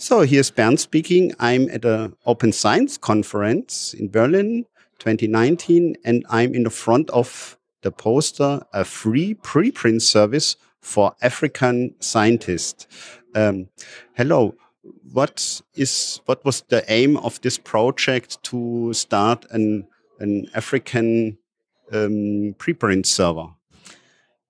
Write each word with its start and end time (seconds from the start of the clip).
So 0.00 0.20
here's 0.20 0.52
Bernd 0.52 0.78
speaking. 0.78 1.34
I'm 1.40 1.68
at 1.70 1.84
a 1.84 2.12
Open 2.24 2.52
Science 2.52 2.96
conference 2.96 3.94
in 3.94 4.08
Berlin 4.08 4.64
2019, 5.00 5.96
and 6.04 6.24
I'm 6.30 6.54
in 6.54 6.62
the 6.62 6.70
front 6.70 7.10
of 7.10 7.58
the 7.82 7.90
poster, 7.90 8.62
a 8.72 8.84
free 8.84 9.34
preprint 9.34 10.02
service 10.02 10.54
for 10.80 11.16
African 11.20 11.96
scientists. 11.98 12.86
Um, 13.34 13.70
hello. 14.14 14.54
What 15.12 15.60
is 15.74 16.20
what 16.26 16.44
was 16.44 16.60
the 16.68 16.84
aim 16.86 17.16
of 17.16 17.40
this 17.40 17.58
project 17.58 18.40
to 18.44 18.92
start 18.92 19.46
an 19.50 19.88
an 20.20 20.46
African 20.54 21.38
um, 21.90 22.54
preprint 22.56 23.04
server? 23.04 23.48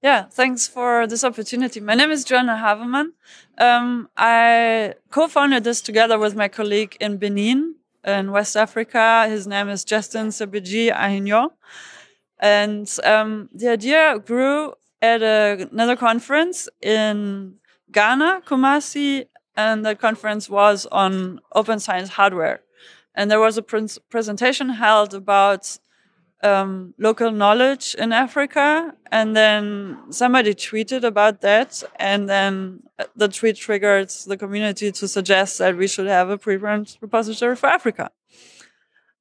Yeah, 0.00 0.26
thanks 0.30 0.68
for 0.68 1.08
this 1.08 1.24
opportunity. 1.24 1.80
My 1.80 1.94
name 1.96 2.12
is 2.12 2.22
Johanna 2.22 2.54
Havemann. 2.54 3.14
Um, 3.58 4.08
I 4.16 4.94
co-founded 5.10 5.64
this 5.64 5.80
together 5.80 6.20
with 6.20 6.36
my 6.36 6.46
colleague 6.46 6.96
in 7.00 7.16
Benin 7.16 7.74
in 8.04 8.30
West 8.30 8.56
Africa. 8.56 9.26
His 9.28 9.48
name 9.48 9.68
is 9.68 9.84
Justin 9.84 10.28
Sègbédji 10.28 10.94
Ahinon. 10.94 11.48
And 12.38 12.88
um, 13.02 13.48
the 13.52 13.70
idea 13.70 14.20
grew 14.24 14.74
at 15.02 15.20
a, 15.20 15.68
another 15.72 15.96
conference 15.96 16.68
in 16.80 17.54
Ghana, 17.90 18.42
Kumasi, 18.46 19.26
and 19.56 19.84
the 19.84 19.96
conference 19.96 20.48
was 20.48 20.86
on 20.92 21.40
open 21.56 21.80
science 21.80 22.10
hardware. 22.10 22.60
And 23.16 23.28
there 23.28 23.40
was 23.40 23.58
a 23.58 23.62
pre 23.62 23.88
presentation 24.10 24.68
held 24.68 25.12
about 25.12 25.76
um, 26.42 26.94
local 26.98 27.30
knowledge 27.30 27.94
in 27.98 28.12
Africa. 28.12 28.94
And 29.10 29.36
then 29.36 29.98
somebody 30.10 30.54
tweeted 30.54 31.04
about 31.04 31.40
that. 31.40 31.82
And 31.96 32.28
then 32.28 32.82
the 33.16 33.28
tweet 33.28 33.56
triggered 33.56 34.10
the 34.26 34.36
community 34.36 34.92
to 34.92 35.08
suggest 35.08 35.58
that 35.58 35.76
we 35.76 35.88
should 35.88 36.06
have 36.06 36.30
a 36.30 36.38
preprint 36.38 36.96
repository 37.00 37.56
for 37.56 37.68
Africa. 37.68 38.10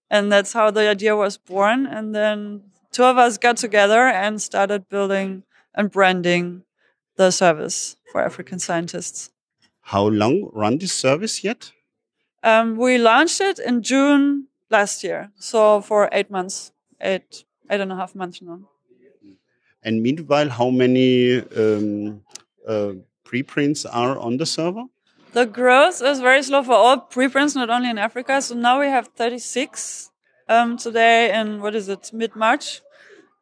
And 0.10 0.32
that's 0.32 0.54
how 0.54 0.72
the 0.72 0.90
idea 0.90 1.16
was 1.16 1.38
born. 1.38 1.86
And 1.86 2.16
then 2.16 2.64
two 2.92 3.04
of 3.04 3.18
us 3.18 3.38
got 3.38 3.58
together 3.58 4.08
and 4.08 4.42
started 4.42 4.88
building 4.90 5.44
and 5.74 5.92
branding 5.92 6.64
the 7.18 7.32
service 7.32 7.98
for 8.12 8.22
African 8.22 8.60
scientists. 8.60 9.32
How 9.82 10.08
long 10.08 10.50
run 10.54 10.78
this 10.78 10.94
service 10.94 11.44
yet? 11.44 11.72
Um, 12.44 12.78
we 12.78 12.98
launched 12.98 13.42
it 13.42 13.60
in 13.60 13.82
June 13.82 14.48
last 14.70 15.04
year. 15.04 15.32
So 15.36 15.82
for 15.82 16.10
eight 16.12 16.30
months 16.30 16.72
eight 17.02 17.46
eight 17.70 17.82
and 17.82 17.92
a 17.92 17.96
half 17.96 18.16
months 18.16 18.42
now. 18.42 18.60
And 19.84 20.02
meanwhile, 20.02 20.50
how 20.50 20.70
many 20.70 21.40
um, 21.40 22.22
uh, 22.68 22.94
preprints 23.24 23.86
are 23.86 24.18
on 24.18 24.38
the 24.38 24.46
server? 24.46 24.86
The 25.34 25.46
growth 25.46 26.02
is 26.02 26.20
very 26.20 26.42
slow 26.44 26.64
for 26.64 26.74
all 26.74 26.98
preprints, 26.98 27.56
not 27.56 27.70
only 27.70 27.90
in 27.90 27.98
Africa. 27.98 28.42
So 28.42 28.56
now 28.56 28.80
we 28.80 28.88
have 28.88 29.10
36 29.10 30.12
um, 30.50 30.78
today 30.78 31.32
and 31.32 31.62
what 31.62 31.76
is 31.76 31.90
it, 31.90 32.12
mid 32.14 32.36
March. 32.36 32.82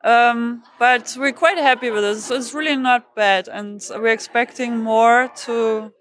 Um, 0.04 0.64
but 0.78 1.16
we're 1.18 1.32
quite 1.32 1.58
happy 1.58 1.90
with 1.90 2.04
it. 2.04 2.22
So 2.22 2.36
it's 2.36 2.54
really 2.54 2.76
not 2.76 3.16
bad, 3.16 3.48
and 3.48 3.84
we're 3.90 4.14
expecting 4.14 4.78
more 4.78 5.32
to 5.46 5.92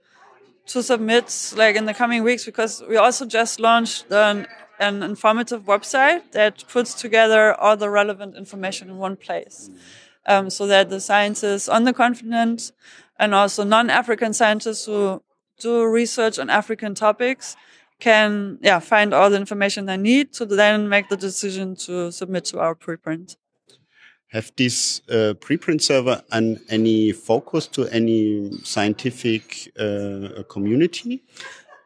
to 0.66 0.82
submit 0.82 1.52
like 1.56 1.76
in 1.76 1.86
the 1.86 1.94
coming 1.94 2.22
weeks 2.22 2.44
because 2.44 2.82
we 2.88 2.96
also 2.96 3.24
just 3.26 3.60
launched 3.60 4.10
an 4.10 4.46
an 4.78 5.02
informative 5.02 5.62
website 5.62 6.32
that 6.32 6.64
puts 6.68 6.94
together 6.94 7.54
all 7.54 7.76
the 7.76 7.90
relevant 7.90 8.36
information 8.36 8.90
in 8.90 8.98
one 8.98 9.16
place. 9.16 9.70
Um, 10.26 10.48
so 10.48 10.66
that 10.66 10.88
the 10.88 11.00
scientists 11.00 11.68
on 11.68 11.84
the 11.84 11.92
continent 11.92 12.72
and 13.18 13.34
also 13.34 13.62
non-African 13.62 14.32
scientists 14.32 14.86
who 14.86 15.22
do 15.60 15.84
research 15.84 16.38
on 16.38 16.48
African 16.50 16.94
topics 16.94 17.56
can, 18.00 18.58
yeah, 18.62 18.78
find 18.80 19.14
all 19.14 19.30
the 19.30 19.36
information 19.36 19.86
they 19.86 19.96
need 19.96 20.32
to 20.34 20.46
then 20.46 20.88
make 20.88 21.08
the 21.08 21.16
decision 21.16 21.76
to 21.76 22.10
submit 22.10 22.44
to 22.46 22.58
our 22.58 22.74
preprint. 22.74 23.36
Have 24.28 24.50
this 24.56 25.00
uh, 25.08 25.34
preprint 25.38 25.80
server 25.80 26.22
an, 26.32 26.60
any 26.68 27.12
focus 27.12 27.68
to 27.68 27.86
any 27.88 28.50
scientific 28.64 29.70
uh, 29.78 30.42
community? 30.48 31.22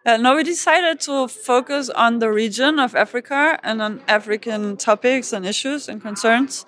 Uh, 0.07 0.17
no, 0.17 0.37
we 0.37 0.45
decided 0.45 1.01
to 1.01 1.29
focus 1.29 1.91
on 1.91 2.19
the 2.19 2.31
region 2.31 2.79
of 2.79 2.95
Africa 2.95 3.59
and 3.63 3.83
on 3.83 4.01
African 4.09 4.77
topics 4.77 5.33
and 5.33 5.45
issues 5.45 5.89
and 5.89 6.01
concerns 6.01 6.65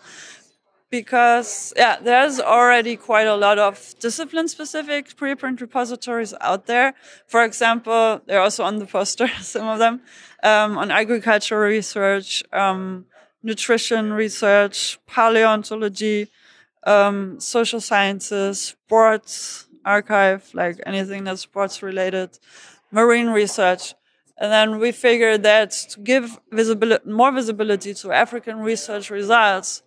because 0.90 1.72
yeah, 1.76 1.96
there's 2.02 2.40
already 2.40 2.96
quite 2.96 3.28
a 3.28 3.36
lot 3.36 3.58
of 3.58 3.94
discipline 4.00 4.48
specific 4.48 5.16
preprint 5.16 5.60
repositories 5.60 6.34
out 6.40 6.66
there. 6.66 6.94
For 7.28 7.44
example, 7.44 8.20
they're 8.26 8.40
also 8.40 8.64
on 8.64 8.78
the 8.78 8.86
poster, 8.86 9.28
some 9.40 9.68
of 9.68 9.78
them, 9.78 10.00
um, 10.42 10.76
on 10.76 10.90
agricultural 10.90 11.68
research, 11.68 12.42
um, 12.52 13.06
nutrition 13.42 14.12
research, 14.12 14.98
paleontology, 15.06 16.28
um, 16.84 17.38
social 17.38 17.80
sciences, 17.80 18.60
sports 18.60 19.66
archive, 19.84 20.50
like 20.52 20.80
anything 20.84 21.24
that's 21.24 21.42
sports 21.42 21.82
related 21.82 22.38
marine 22.90 23.28
research. 23.28 23.94
And 24.38 24.50
then 24.50 24.78
we 24.78 24.92
figured 24.92 25.42
that 25.42 25.70
to 25.90 26.00
give 26.00 26.38
visibility, 26.50 27.10
more 27.10 27.30
visibility 27.30 27.92
to 27.94 28.12
African 28.12 28.60
research 28.60 29.10
results, 29.10 29.82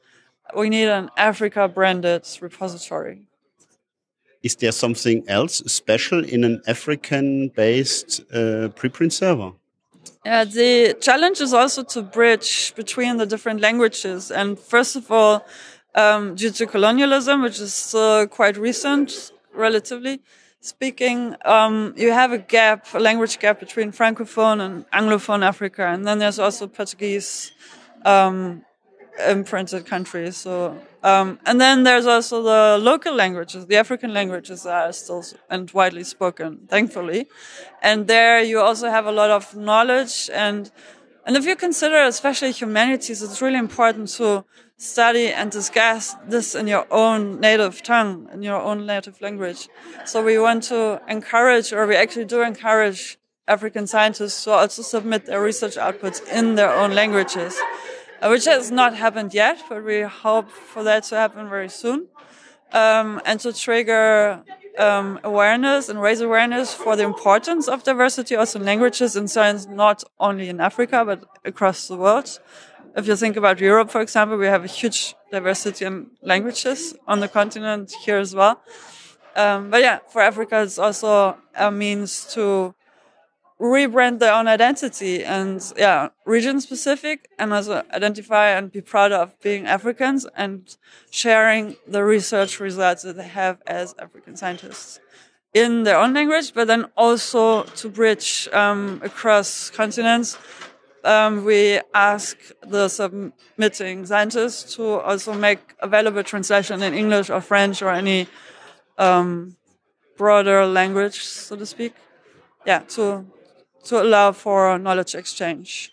we 0.56 0.70
need 0.70 0.90
an 0.90 1.10
Africa 1.18 1.68
branded 1.68 2.28
repository. 2.40 3.24
Is 4.44 4.56
there 4.58 4.74
something 4.74 5.24
else 5.28 5.60
special 5.66 6.24
in 6.24 6.44
an 6.44 6.62
African 6.68 7.48
based 7.48 8.22
uh, 8.32 8.70
preprint 8.76 9.14
server? 9.14 9.54
Yeah, 10.26 10.44
the 10.44 10.96
challenge 11.00 11.42
is 11.42 11.54
also 11.54 11.84
to 11.84 12.02
bridge 12.02 12.74
between 12.76 13.18
the 13.18 13.26
different 13.26 13.62
languages. 13.62 14.32
And 14.32 14.60
first 14.60 14.96
of 14.96 15.10
all, 15.12 15.46
um, 15.96 16.36
due 16.36 16.52
to 16.52 16.66
colonialism, 16.66 17.42
which 17.42 17.60
is 17.60 17.96
uh, 17.96 18.26
quite 18.30 18.58
recent, 18.58 19.32
relatively, 19.54 20.22
speaking, 20.64 21.36
um, 21.44 21.94
you 21.98 22.12
have 22.12 22.32
a 22.32 22.38
gap, 22.38 22.88
a 22.94 23.00
language 23.00 23.38
gap 23.40 23.60
between 23.60 23.92
Francophone 23.92 24.62
and 24.66 24.90
Anglophone 24.92 25.44
Africa. 25.44 25.86
And 25.86 26.08
then 26.08 26.20
there's 26.20 26.40
also 26.40 26.68
Portuguese 26.68 27.52
um, 28.06 28.64
imprinted 29.28 29.86
countries. 29.86 30.38
So, 30.38 30.78
um, 31.04 31.38
and 31.46 31.60
then 31.60 31.84
there's 31.84 32.06
also 32.06 32.42
the 32.42 32.78
local 32.82 33.14
languages, 33.14 33.66
the 33.66 33.76
African 33.76 34.14
languages 34.14 34.64
that 34.64 34.88
are 34.88 34.94
still 34.94 35.26
and 35.50 35.70
widely 35.72 36.06
spoken, 36.06 36.66
thankfully. 36.70 37.28
And 37.82 38.08
there 38.08 38.42
you 38.42 38.62
also 38.62 38.90
have 38.90 39.06
a 39.06 39.12
lot 39.12 39.32
of 39.32 39.54
knowledge 39.58 40.30
and 40.34 40.72
and 41.26 41.38
if 41.38 41.46
you 41.46 41.56
consider 41.56 42.04
especially 42.04 42.52
humanities, 42.52 43.22
it's 43.22 43.42
really 43.42 43.58
important 43.58 44.10
to 44.10 44.44
study 44.78 45.28
and 45.28 45.52
discuss 45.52 46.16
this 46.28 46.54
in 46.54 46.68
your 46.68 46.86
own 46.92 47.40
native 47.40 47.82
tongue, 47.82 48.28
in 48.34 48.44
your 48.44 48.62
own 48.62 48.86
native 48.86 49.22
language. 49.22 49.70
So 50.06 50.22
we 50.24 50.38
want 50.38 50.64
to 50.64 51.02
encourage, 51.08 51.72
or 51.72 51.88
we 51.88 51.96
actually 51.96 52.26
do 52.26 52.42
encourage 52.42 53.18
African 53.48 53.88
scientists 53.88 54.44
to 54.44 54.52
also 54.52 54.82
submit 54.82 55.26
their 55.26 55.42
research 55.42 55.76
outputs 55.76 56.26
in 56.30 56.56
their 56.56 56.74
own 56.74 56.94
languages, 56.94 57.58
uh, 58.22 58.28
which 58.28 58.46
has 58.46 58.72
not 58.72 58.96
happened 58.96 59.34
yet, 59.34 59.64
but 59.70 59.84
we 59.84 60.02
hope 60.02 60.50
for 60.50 60.84
that 60.84 61.04
to 61.06 61.16
happen 61.16 61.50
very 61.50 61.70
soon. 61.70 62.08
Um, 62.74 63.22
and 63.24 63.40
to 63.42 63.54
trigger 63.54 64.44
um, 64.78 65.20
awareness 65.24 65.90
and 65.90 66.02
raise 66.02 66.22
awareness 66.22 66.74
for 66.74 66.96
the 66.96 67.04
importance 67.04 67.68
of 67.68 67.84
diversity 67.84 68.36
also 68.36 68.60
in 68.60 68.66
languages 68.66 69.16
and 69.16 69.30
science, 69.30 69.68
not 69.68 70.04
only 70.20 70.50
in 70.50 70.60
Africa, 70.60 71.04
but 71.06 71.24
across 71.46 71.88
the 71.88 71.96
world. 71.96 72.40
If 72.96 73.08
you 73.08 73.16
think 73.16 73.38
about 73.38 73.60
Europe, 73.60 73.90
for 73.90 74.02
example, 74.02 74.38
we 74.38 74.48
have 74.48 74.64
a 74.64 74.68
huge 74.68 75.16
diversity 75.32 75.86
in 75.86 76.12
languages 76.22 76.96
on 77.08 77.20
the 77.20 77.28
continent 77.28 77.92
here 78.06 78.18
as 78.18 78.36
well. 78.36 78.62
Um, 79.36 79.70
but 79.72 79.82
yeah, 79.82 80.00
for 80.10 80.22
Africa, 80.22 80.62
it's 80.62 80.78
also 80.78 81.38
a 81.56 81.72
means 81.72 82.26
to 82.34 82.76
rebrand 83.60 84.20
their 84.20 84.34
own 84.34 84.48
identity 84.48 85.24
and 85.24 85.74
yeah, 85.78 86.10
region 86.26 86.60
specific 86.60 87.30
and 87.38 87.54
also 87.54 87.84
identify 87.94 88.50
and 88.50 88.72
be 88.72 88.82
proud 88.82 89.12
of 89.12 89.40
being 89.42 89.66
Africans 89.66 90.26
and 90.36 90.76
sharing 91.10 91.76
the 91.88 92.04
research 92.04 92.60
results 92.60 93.04
that 93.04 93.16
they 93.16 93.28
have 93.28 93.62
as 93.68 93.96
African 94.00 94.36
scientists 94.36 95.00
in 95.54 95.84
their 95.84 95.98
own 95.98 96.14
language, 96.14 96.54
but 96.54 96.68
then 96.68 96.86
also 96.98 97.64
to 97.64 97.90
bridge 97.90 98.50
um, 98.54 99.00
across 99.04 99.70
continents. 99.70 100.38
Um, 101.04 101.46
we 101.46 101.80
ask 101.94 102.38
the 102.66 102.88
submitting 102.88 104.06
scientists 104.06 104.76
to 104.76 104.84
also 105.02 105.34
make 105.34 105.76
available 105.80 106.24
translation 106.24 106.82
in 106.82 106.94
English 106.94 107.30
or 107.30 107.42
French 107.42 107.82
or 107.82 107.92
any 107.92 108.28
um, 108.98 109.56
broader 110.18 110.66
language, 110.66 111.20
so 111.20 111.56
to 111.56 111.66
speak. 111.66 111.94
Yeah, 112.66 112.80
to 112.96 113.26
to 113.86 114.02
allow 114.02 114.32
for 114.32 114.78
knowledge 114.78 115.16
exchange. 115.16 115.92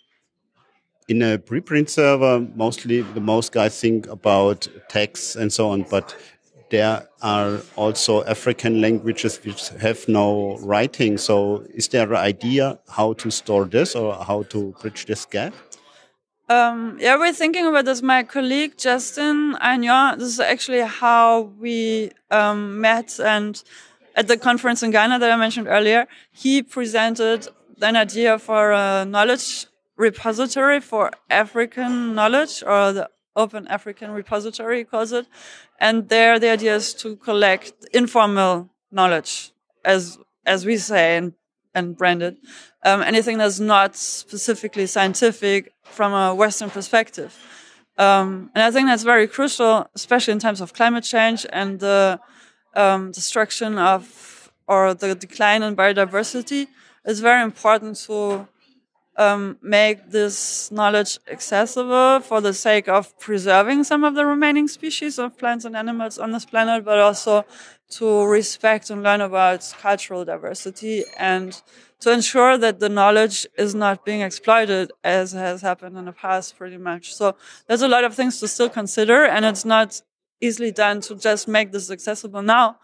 In 1.08 1.22
a 1.22 1.38
preprint 1.38 1.88
server, 1.88 2.46
mostly 2.54 3.00
the 3.00 3.20
most 3.20 3.52
guys 3.52 3.80
think 3.80 4.06
about 4.06 4.68
text 4.88 5.36
and 5.36 5.52
so 5.52 5.70
on, 5.70 5.82
but 5.90 6.14
there 6.70 7.08
are 7.20 7.60
also 7.74 8.24
African 8.24 8.80
languages 8.80 9.40
which 9.44 9.70
have 9.80 10.06
no 10.08 10.56
writing. 10.58 11.18
So 11.18 11.66
is 11.74 11.88
there 11.88 12.08
an 12.08 12.16
idea 12.16 12.78
how 12.88 13.14
to 13.14 13.30
store 13.30 13.64
this 13.64 13.96
or 13.96 14.14
how 14.24 14.44
to 14.44 14.74
bridge 14.80 15.06
this 15.06 15.24
gap? 15.24 15.52
Um, 16.48 16.96
yeah, 17.00 17.16
we're 17.16 17.32
thinking 17.32 17.66
about 17.66 17.84
this. 17.84 18.02
My 18.02 18.22
colleague 18.22 18.76
Justin 18.76 19.56
Ahinon, 19.60 20.18
this 20.18 20.28
is 20.28 20.40
actually 20.40 20.80
how 20.80 21.52
we 21.60 22.10
um, 22.30 22.80
met 22.80 23.20
and 23.20 23.62
at 24.16 24.26
the 24.26 24.36
conference 24.36 24.82
in 24.82 24.90
Ghana 24.90 25.18
that 25.20 25.30
I 25.30 25.36
mentioned 25.36 25.68
earlier, 25.68 26.06
he 26.32 26.62
presented 26.62 27.48
an 27.82 27.96
idea 27.96 28.38
for 28.38 28.72
a 28.72 29.04
knowledge 29.04 29.66
repository 29.96 30.80
for 30.80 31.10
African 31.28 32.14
knowledge 32.14 32.62
or 32.66 32.92
the 32.92 33.10
Open 33.36 33.66
African 33.68 34.10
Repository, 34.10 34.84
calls 34.84 35.12
it. 35.12 35.26
And 35.78 36.08
there 36.08 36.38
the 36.38 36.50
idea 36.50 36.74
is 36.76 36.94
to 36.94 37.16
collect 37.16 37.72
informal 37.92 38.70
knowledge, 38.90 39.52
as, 39.84 40.18
as 40.44 40.66
we 40.66 40.76
say 40.76 41.16
and, 41.16 41.32
and 41.74 41.96
brand 41.96 42.22
it. 42.22 42.36
Um, 42.84 43.02
anything 43.02 43.38
that's 43.38 43.60
not 43.60 43.94
specifically 43.96 44.86
scientific 44.86 45.72
from 45.84 46.12
a 46.12 46.34
Western 46.34 46.70
perspective. 46.70 47.36
Um, 47.98 48.50
and 48.54 48.62
I 48.64 48.70
think 48.70 48.88
that's 48.88 49.02
very 49.04 49.28
crucial, 49.28 49.86
especially 49.94 50.32
in 50.32 50.38
times 50.38 50.60
of 50.60 50.72
climate 50.72 51.04
change 51.04 51.46
and 51.52 51.78
the 51.78 52.18
um, 52.74 53.12
destruction 53.12 53.78
of 53.78 54.50
or 54.66 54.94
the 54.94 55.14
decline 55.14 55.62
in 55.62 55.76
biodiversity. 55.76 56.68
It's 57.04 57.20
very 57.20 57.42
important 57.42 57.96
to 58.06 58.46
um, 59.16 59.58
make 59.62 60.10
this 60.10 60.70
knowledge 60.70 61.18
accessible 61.30 62.20
for 62.20 62.40
the 62.40 62.54
sake 62.54 62.88
of 62.88 63.18
preserving 63.18 63.84
some 63.84 64.04
of 64.04 64.14
the 64.14 64.24
remaining 64.24 64.68
species 64.68 65.18
of 65.18 65.36
plants 65.36 65.64
and 65.64 65.76
animals 65.76 66.18
on 66.18 66.32
this 66.32 66.44
planet, 66.44 66.84
but 66.84 66.98
also 66.98 67.44
to 67.90 68.24
respect 68.24 68.88
and 68.90 69.02
learn 69.02 69.20
about 69.20 69.74
cultural 69.80 70.24
diversity 70.24 71.04
and 71.18 71.62
to 72.00 72.12
ensure 72.12 72.56
that 72.56 72.80
the 72.80 72.88
knowledge 72.88 73.46
is 73.58 73.74
not 73.74 74.04
being 74.04 74.22
exploited 74.22 74.90
as 75.04 75.32
has 75.32 75.60
happened 75.60 75.98
in 75.98 76.06
the 76.06 76.12
past 76.12 76.56
pretty 76.56 76.78
much. 76.78 77.14
So 77.14 77.36
there's 77.66 77.82
a 77.82 77.88
lot 77.88 78.04
of 78.04 78.14
things 78.14 78.40
to 78.40 78.48
still 78.48 78.70
consider 78.70 79.24
and 79.24 79.44
it's 79.44 79.64
not 79.64 80.00
easily 80.40 80.70
done 80.70 81.02
to 81.02 81.14
just 81.16 81.46
make 81.46 81.72
this 81.72 81.90
accessible 81.90 82.42
now. 82.42 82.78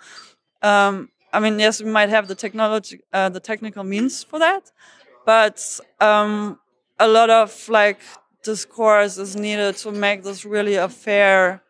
Um, 0.61 1.11
I 1.37 1.39
mean, 1.39 1.59
yes, 1.59 1.83
we 1.83 1.91
might 1.91 2.09
have 2.09 2.29
the 2.29 2.35
technology, 2.35 3.01
uh, 3.13 3.29
the 3.29 3.41
technical 3.41 3.85
means 3.85 4.25
for 4.25 4.39
that, 4.39 4.73
but 5.27 5.81
um, 6.01 6.59
a 6.99 7.07
lot 7.07 7.29
of 7.29 7.69
like 7.69 8.01
discourse 8.43 9.19
is 9.19 9.37
needed 9.37 9.77
to 9.85 9.93
make 9.93 10.23
this 10.23 10.47
really 10.47 10.77
a 10.77 10.89
fair 10.89 11.63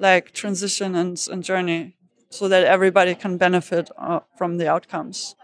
like 0.00 0.32
transition 0.32 0.96
and, 0.96 1.24
and 1.30 1.44
journey 1.44 1.94
so 2.30 2.48
that 2.48 2.64
everybody 2.64 3.14
can 3.14 3.36
benefit 3.36 3.90
uh, 3.96 4.18
from 4.36 4.58
the 4.58 4.68
outcomes. 4.68 5.36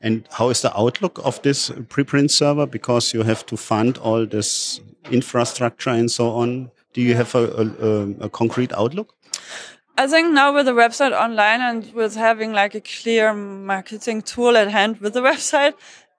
And 0.00 0.28
how 0.30 0.50
is 0.50 0.62
the 0.62 0.72
outlook 0.78 1.18
of 1.24 1.42
this 1.42 1.70
preprint 1.70 2.30
server? 2.30 2.66
Because 2.66 3.12
you 3.12 3.24
have 3.24 3.44
to 3.46 3.56
fund 3.56 3.98
all 3.98 4.24
this 4.24 4.80
infrastructure 5.10 5.90
and 5.90 6.08
so 6.08 6.30
on. 6.30 6.70
Do 6.92 7.00
you 7.00 7.16
have 7.16 7.34
a, 7.34 7.44
a, 7.80 8.26
a 8.26 8.30
concrete 8.30 8.72
outlook? 8.74 9.12
I 9.98 10.06
think 10.06 10.34
now 10.34 10.52
with 10.52 10.66
the 10.66 10.72
website 10.72 11.18
online 11.18 11.62
and 11.62 11.94
with 11.94 12.16
having 12.16 12.52
like 12.52 12.74
a 12.74 12.82
clear 12.82 13.32
marketing 13.32 14.20
tool 14.20 14.54
at 14.54 14.68
hand 14.68 14.98
with 14.98 15.14
the 15.14 15.20
website, 15.30 15.72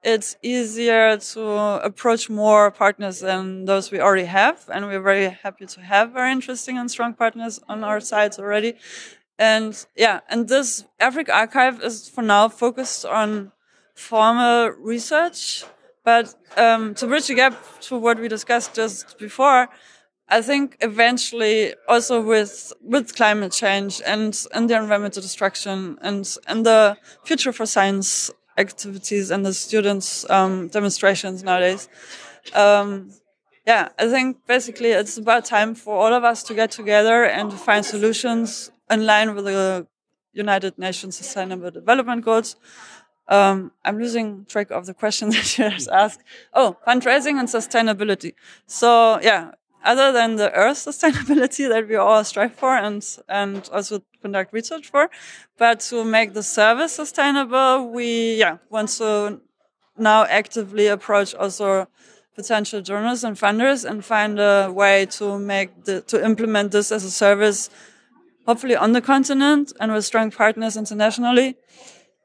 it's 0.03 0.35
easier 0.41 1.17
to 1.17 1.41
approach 1.85 2.27
more 2.27 2.71
partners 2.71 3.19
than 3.19 3.65
those 3.65 3.91
we 3.91 3.99
already 3.99 4.25
have. 4.25 4.67
And 4.73 4.87
we're 4.87 5.01
very 5.01 5.29
happy 5.29 5.67
to 5.67 5.81
have 5.81 6.13
very 6.13 6.31
interesting 6.31 6.79
and 6.79 6.89
strong 6.89 7.13
partners 7.13 7.59
on 7.69 7.83
our 7.83 7.99
sites 7.99 8.39
already. 8.39 8.73
And 9.37 9.85
yeah, 9.95 10.21
and 10.27 10.47
this 10.47 10.85
AfricArXiv 10.99 11.83
is 11.83 12.09
for 12.09 12.23
now 12.23 12.49
focused 12.49 13.05
on 13.05 13.51
formal 13.93 14.69
research. 14.69 15.65
But 16.03 16.33
um, 16.55 16.95
to 16.95 17.05
bridge 17.05 17.27
the 17.27 17.35
gap 17.35 17.53
to 17.81 17.97
what 17.97 18.19
we 18.19 18.27
discussed 18.27 18.73
just 18.73 19.19
before, 19.19 19.67
I 20.29 20.41
think 20.41 20.77
eventually 20.81 21.73
also 21.87 22.21
with 22.21 22.73
with 22.81 23.15
climate 23.15 23.53
change 23.53 24.01
and 24.05 24.33
and 24.53 24.69
the 24.69 24.75
environmental 24.75 25.21
destruction 25.21 25.97
and 26.01 26.37
and 26.47 26.65
the 26.65 26.97
future 27.23 27.53
for 27.53 27.65
science 27.65 28.31
activities 28.57 29.31
and 29.31 29.45
the 29.45 29.53
students 29.53 30.29
um, 30.29 30.67
demonstrations 30.67 31.43
nowadays. 31.43 31.87
Um, 32.53 33.11
yeah, 33.65 33.89
I 33.99 34.07
think 34.07 34.45
basically 34.47 34.91
it's 34.91 35.17
about 35.17 35.45
time 35.45 35.75
for 35.75 35.95
all 35.97 36.13
of 36.13 36.23
us 36.23 36.43
to 36.43 36.53
get 36.53 36.71
together 36.71 37.25
and 37.25 37.51
to 37.51 37.57
find 37.57 37.85
solutions 37.85 38.71
in 38.89 39.05
line 39.05 39.35
with 39.35 39.45
the 39.45 39.87
United 40.33 40.77
Nations 40.77 41.17
Sustainable 41.17 41.71
Development 41.71 42.23
Goals 42.23 42.55
um, 43.29 43.71
I'm 43.83 43.99
losing 43.99 44.45
track 44.45 44.71
of 44.71 44.85
the 44.85 44.93
question 44.93 45.29
that 45.31 45.57
you 45.57 45.65
asked. 45.65 46.21
Oh, 46.53 46.77
fundraising 46.87 47.39
and 47.39 47.47
sustainability. 47.47 48.33
So 48.65 49.19
yeah, 49.21 49.51
other 49.87 50.11
than 50.11 50.35
the 50.35 50.51
earth 50.53 50.77
sustainability 50.77 51.67
that 51.73 51.87
we 51.87 51.95
all 51.95 52.23
strive 52.23 52.53
for 52.53 52.75
and, 52.75 53.03
and 53.27 53.69
also 53.71 54.01
conduct 54.21 54.53
research 54.53 54.87
for, 54.87 55.09
but 55.57 55.79
to 55.79 56.03
make 56.03 56.33
the 56.33 56.43
service 56.43 56.93
sustainable, 56.93 57.89
we, 57.89 58.35
yeah, 58.35 58.57
want 58.69 58.89
to 58.89 59.41
now 59.97 60.25
actively 60.25 60.87
approach 60.87 61.33
also 61.33 61.87
potential 62.35 62.81
donors 62.81 63.23
and 63.23 63.35
funders 63.35 63.89
and 63.89 64.05
find 64.05 64.39
a 64.39 64.71
way 64.71 65.07
to 65.07 65.39
make 65.39 65.85
the, 65.85 66.01
to 66.01 66.23
implement 66.23 66.71
this 66.71 66.91
as 66.91 67.03
a 67.03 67.09
service, 67.09 67.69
hopefully 68.45 68.75
on 68.75 68.91
the 68.91 69.01
continent 69.01 69.73
and 69.79 69.91
with 69.91 70.05
strong 70.05 70.29
partners 70.29 70.77
internationally 70.77 71.55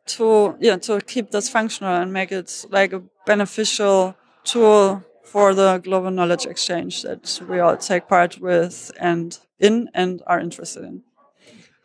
to 0.04 0.56
yeah 0.60 0.76
to 0.76 1.00
keep 1.02 1.30
this 1.30 1.48
functional 1.48 1.94
and 1.94 2.12
make 2.12 2.32
it 2.32 2.66
like 2.70 2.92
a 2.92 3.00
beneficial 3.24 4.16
tool 4.44 5.02
for 5.24 5.54
the 5.54 5.78
global 5.78 6.10
knowledge 6.10 6.46
exchange 6.46 7.02
that 7.02 7.40
we 7.48 7.58
all 7.60 7.76
take 7.76 8.08
part 8.08 8.38
with 8.38 8.90
and 9.00 9.38
in 9.58 9.90
and 9.94 10.22
are 10.26 10.40
interested 10.40 10.84
in. 10.84 11.02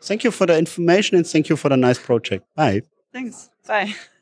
Thank 0.02 0.24
you 0.24 0.30
for 0.30 0.46
the 0.46 0.56
information 0.58 1.16
and 1.16 1.26
thank 1.26 1.48
you 1.48 1.56
for 1.56 1.68
the 1.68 1.76
nice 1.76 1.98
project. 1.98 2.44
Bye. 2.54 2.82
Thanks. 3.12 3.50
Bye. 3.66 3.94